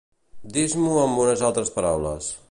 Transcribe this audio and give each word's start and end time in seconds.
Dis-m'ho 0.55 0.95
amb 1.01 1.21
unes 1.25 1.43
altres 1.51 1.73
paraules. 1.79 2.35